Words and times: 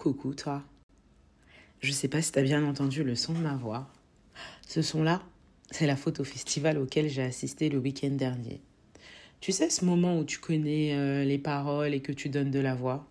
Coucou 0.00 0.32
toi. 0.32 0.62
Je 1.80 1.92
sais 1.92 2.08
pas 2.08 2.22
si 2.22 2.32
t'as 2.32 2.40
bien 2.40 2.66
entendu 2.66 3.04
le 3.04 3.14
son 3.14 3.34
de 3.34 3.40
ma 3.40 3.54
voix. 3.54 3.86
Ce 4.66 4.80
son-là, 4.80 5.22
c'est 5.70 5.86
la 5.86 5.94
photo 5.94 6.24
festival 6.24 6.78
auquel 6.78 7.10
j'ai 7.10 7.20
assisté 7.20 7.68
le 7.68 7.76
week-end 7.76 8.12
dernier. 8.12 8.62
Tu 9.42 9.52
sais 9.52 9.68
ce 9.68 9.84
moment 9.84 10.18
où 10.18 10.24
tu 10.24 10.38
connais 10.38 10.94
euh, 10.94 11.22
les 11.24 11.36
paroles 11.36 11.92
et 11.92 12.00
que 12.00 12.12
tu 12.12 12.30
donnes 12.30 12.50
de 12.50 12.60
la 12.60 12.74
voix? 12.74 13.06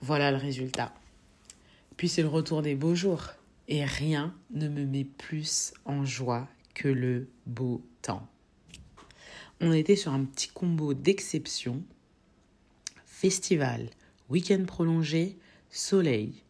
Voilà 0.00 0.30
le 0.30 0.38
résultat. 0.38 0.94
Puis 1.98 2.08
c'est 2.08 2.22
le 2.22 2.28
retour 2.28 2.62
des 2.62 2.74
beaux 2.74 2.94
jours. 2.94 3.26
Et 3.68 3.84
rien 3.84 4.34
ne 4.52 4.66
me 4.66 4.86
met 4.86 5.04
plus 5.04 5.74
en 5.84 6.06
joie 6.06 6.48
que 6.72 6.88
le 6.88 7.28
beau 7.44 7.82
temps. 8.00 8.26
On 9.60 9.74
était 9.74 9.94
sur 9.94 10.14
un 10.14 10.24
petit 10.24 10.48
combo 10.48 10.94
d'exception. 10.94 11.82
Festival, 13.04 13.90
week-end 14.30 14.64
prolongé, 14.66 15.36
soleil. 15.70 16.42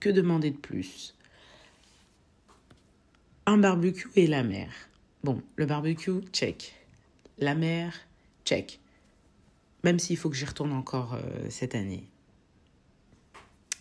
Que 0.00 0.08
demander 0.08 0.50
de 0.50 0.56
plus? 0.56 1.14
Un 3.46 3.58
barbecue 3.58 4.08
et 4.14 4.26
la 4.26 4.42
mer. 4.42 4.70
Bon, 5.24 5.42
le 5.56 5.66
barbecue, 5.66 6.20
check. 6.32 6.74
La 7.38 7.54
mer, 7.54 7.94
check. 8.44 8.80
Même 9.84 9.98
s'il 9.98 10.16
faut 10.16 10.30
que 10.30 10.36
j'y 10.36 10.44
retourne 10.44 10.72
encore 10.72 11.14
euh, 11.14 11.20
cette 11.50 11.74
année. 11.74 12.08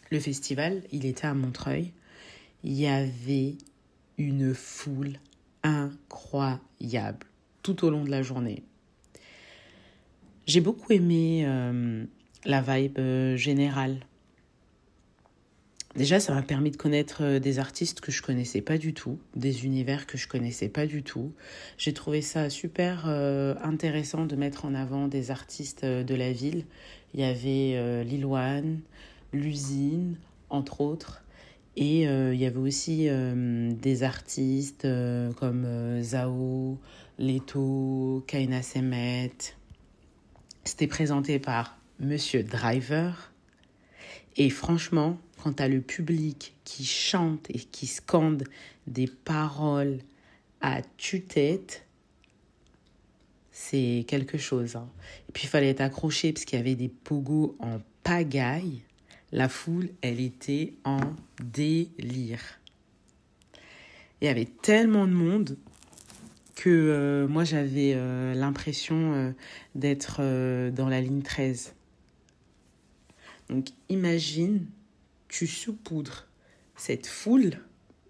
Le 0.09 0.19
festival, 0.19 0.83
il 0.91 1.05
était 1.05 1.27
à 1.27 1.33
Montreuil. 1.33 1.91
Il 2.63 2.73
y 2.73 2.87
avait 2.87 3.57
une 4.17 4.53
foule 4.53 5.19
incroyable 5.63 7.27
tout 7.61 7.85
au 7.85 7.89
long 7.89 8.03
de 8.03 8.09
la 8.09 8.21
journée. 8.23 8.63
J'ai 10.45 10.61
beaucoup 10.61 10.93
aimé 10.93 11.43
euh, 11.45 12.05
la 12.47 12.61
vibe 12.61 12.97
euh, 12.97 13.35
générale. 13.35 13.97
Déjà, 15.95 16.19
ça 16.19 16.33
m'a 16.33 16.43
permis 16.43 16.71
de 16.71 16.77
connaître 16.77 17.23
euh, 17.23 17.39
des 17.39 17.59
artistes 17.59 17.99
que 17.99 18.11
je 18.11 18.21
connaissais 18.21 18.61
pas 18.61 18.77
du 18.77 18.93
tout, 18.93 19.19
des 19.35 19.65
univers 19.65 20.07
que 20.07 20.17
je 20.17 20.29
connaissais 20.29 20.69
pas 20.69 20.85
du 20.85 21.03
tout. 21.03 21.33
J'ai 21.77 21.93
trouvé 21.93 22.21
ça 22.21 22.49
super 22.49 23.05
intéressant 23.07 24.25
de 24.25 24.35
mettre 24.35 24.65
en 24.65 24.73
avant 24.73 25.07
des 25.07 25.29
artistes 25.29 25.85
de 25.85 26.15
la 26.15 26.31
ville. 26.31 26.63
Il 27.13 27.19
y 27.19 27.23
avait 27.23 28.03
Lilouane, 28.03 28.79
l'usine, 29.33 30.17
entre 30.49 30.81
autres. 30.81 31.23
Et 31.75 32.03
il 32.03 32.39
y 32.39 32.45
avait 32.45 32.57
aussi 32.57 33.07
des 33.07 34.03
artistes 34.03 34.87
comme 35.37 36.01
Zao, 36.01 36.77
Leto, 37.17 38.23
Kaina 38.27 38.61
Semet. 38.61 39.31
C'était 40.63 40.87
présenté 40.87 41.39
par 41.39 41.77
Monsieur 41.99 42.43
Driver. 42.43 43.31
Et 44.35 44.49
franchement, 44.49 45.17
quand 45.41 45.53
tu 45.53 45.63
as 45.63 45.67
le 45.67 45.81
public 45.81 46.55
qui 46.63 46.85
chante 46.85 47.49
et 47.49 47.59
qui 47.59 47.87
scande 47.87 48.43
des 48.85 49.07
paroles 49.07 49.99
à 50.61 50.81
tue-tête, 50.97 51.85
c'est 53.51 54.05
quelque 54.07 54.37
chose. 54.37 54.75
Hein. 54.75 54.87
Et 55.27 55.31
puis 55.31 55.45
il 55.45 55.49
fallait 55.49 55.69
être 55.69 55.81
accroché 55.81 56.33
parce 56.33 56.45
qu'il 56.45 56.57
y 56.57 56.61
avait 56.61 56.75
des 56.75 56.89
pogos 56.89 57.55
en 57.59 57.79
pagaille. 58.03 58.83
La 59.31 59.49
foule, 59.49 59.89
elle 60.01 60.19
était 60.19 60.73
en 60.83 60.99
délire. 61.43 62.41
Il 64.21 64.25
y 64.25 64.27
avait 64.27 64.45
tellement 64.45 65.05
de 65.07 65.13
monde 65.13 65.57
que 66.55 66.69
euh, 66.69 67.27
moi 67.27 67.43
j'avais 67.43 67.93
euh, 67.95 68.33
l'impression 68.33 69.13
euh, 69.13 69.31
d'être 69.75 70.21
dans 70.71 70.89
la 70.89 71.01
ligne 71.01 71.21
13. 71.21 71.73
Donc 73.49 73.67
imagine, 73.89 74.65
tu 75.27 75.47
saupoudres 75.47 76.27
cette 76.75 77.07
foule, 77.07 77.59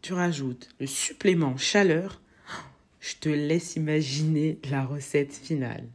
tu 0.01 0.13
rajoutes 0.13 0.69
le 0.79 0.87
supplément 0.87 1.57
chaleur, 1.57 2.21
je 2.99 3.15
te 3.15 3.29
laisse 3.29 3.75
imaginer 3.75 4.59
la 4.69 4.85
recette 4.85 5.33
finale. 5.33 5.87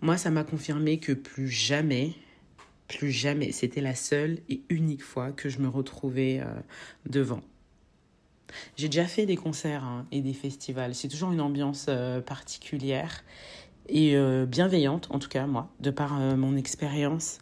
Moi, 0.00 0.16
ça 0.16 0.30
m'a 0.30 0.44
confirmé 0.44 0.98
que 0.98 1.12
plus 1.12 1.48
jamais, 1.48 2.12
plus 2.86 3.10
jamais, 3.10 3.52
c'était 3.52 3.80
la 3.80 3.94
seule 3.94 4.38
et 4.48 4.62
unique 4.68 5.02
fois 5.02 5.32
que 5.32 5.48
je 5.48 5.58
me 5.58 5.68
retrouvais 5.68 6.40
devant. 7.06 7.42
J'ai 8.76 8.88
déjà 8.88 9.06
fait 9.06 9.26
des 9.26 9.36
concerts 9.36 9.84
hein, 9.84 10.06
et 10.12 10.20
des 10.20 10.32
festivals. 10.32 10.94
C'est 10.94 11.08
toujours 11.08 11.32
une 11.32 11.40
ambiance 11.40 11.86
euh, 11.88 12.20
particulière 12.20 13.24
et 13.88 14.16
euh, 14.16 14.46
bienveillante, 14.46 15.08
en 15.10 15.18
tout 15.18 15.28
cas, 15.28 15.46
moi, 15.46 15.68
de 15.80 15.90
par 15.90 16.20
euh, 16.20 16.36
mon 16.36 16.56
expérience. 16.56 17.38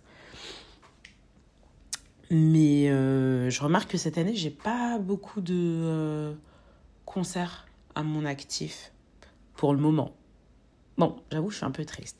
Mais 2.31 2.87
je 2.89 3.62
remarque 3.62 3.93
que 3.93 3.99
cette 3.99 4.19
année, 4.19 4.34
j'ai 4.34 4.51
pas 4.51 4.99
beaucoup 4.99 5.41
de 5.41 6.34
concerts 7.05 7.69
à 7.95 8.03
mon 8.03 8.25
actif 8.25 8.91
pour 9.55 9.73
le 9.73 9.79
moment. 9.79 10.12
Bon, 10.99 11.15
j'avoue, 11.31 11.51
je 11.51 11.59
suis 11.59 11.65
un 11.65 11.71
peu 11.71 11.84
triste. 11.84 12.17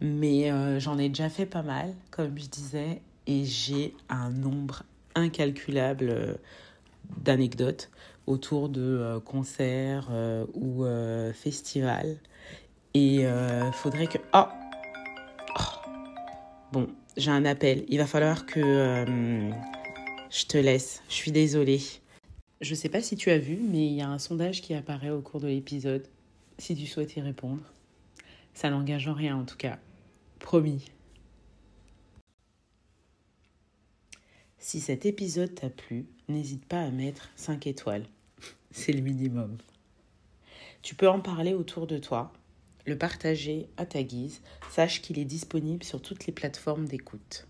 Mais 0.00 0.50
j'en 0.80 0.96
ai 0.96 1.10
déjà 1.10 1.28
fait 1.28 1.44
pas 1.44 1.60
mal, 1.60 1.92
comme 2.10 2.38
je 2.38 2.46
disais, 2.46 3.02
et 3.26 3.44
j'ai 3.44 3.94
un 4.08 4.30
nombre 4.30 4.84
incalculable 5.14 6.38
d'anecdotes 7.18 7.90
autour 8.26 8.68
de 8.68 8.80
euh, 8.80 9.20
concerts 9.20 10.08
euh, 10.10 10.46
ou 10.54 10.84
euh, 10.84 11.32
festivals. 11.32 12.16
Et 12.94 13.22
il 13.22 13.72
faudrait 13.72 14.06
que... 14.06 14.18
Oh, 14.34 14.44
oh 15.58 15.90
Bon, 16.72 16.88
j'ai 17.16 17.30
un 17.30 17.44
appel. 17.44 17.84
Il 17.88 17.98
va 17.98 18.06
falloir 18.06 18.46
que 18.46 19.04
je 20.30 20.46
te 20.46 20.58
laisse. 20.58 21.02
Je 21.08 21.14
suis 21.14 21.32
désolée. 21.32 21.80
Je 22.60 22.74
sais 22.74 22.88
pas 22.88 23.00
si 23.00 23.16
tu 23.16 23.30
as 23.30 23.38
vu, 23.38 23.56
mais 23.56 23.86
il 23.86 23.94
y 23.94 24.02
a 24.02 24.08
un 24.08 24.18
sondage 24.18 24.60
qui 24.60 24.74
apparaît 24.74 25.10
au 25.10 25.20
cours 25.20 25.40
de 25.40 25.48
l'épisode. 25.48 26.06
Si 26.58 26.76
tu 26.76 26.86
souhaites 26.86 27.16
y 27.16 27.20
répondre. 27.20 27.62
Ça 28.54 28.70
n'engage 28.70 29.08
en 29.08 29.14
rien 29.14 29.36
en 29.36 29.44
tout 29.44 29.56
cas. 29.56 29.78
Promis. 30.38 30.90
Si 34.58 34.80
cet 34.80 35.06
épisode 35.06 35.54
t'a 35.54 35.70
plu, 35.70 36.06
n'hésite 36.28 36.66
pas 36.66 36.82
à 36.82 36.90
mettre 36.90 37.30
5 37.36 37.66
étoiles. 37.66 38.04
C'est 38.70 38.92
le 38.92 39.00
minimum. 39.00 39.56
Tu 40.82 40.94
peux 40.94 41.08
en 41.08 41.20
parler 41.20 41.54
autour 41.54 41.86
de 41.86 41.98
toi, 41.98 42.32
le 42.86 42.96
partager 42.96 43.68
à 43.76 43.86
ta 43.86 44.02
guise. 44.02 44.40
Sache 44.70 45.02
qu'il 45.02 45.18
est 45.18 45.24
disponible 45.24 45.84
sur 45.84 46.00
toutes 46.00 46.26
les 46.26 46.32
plateformes 46.32 46.86
d'écoute. 46.86 47.46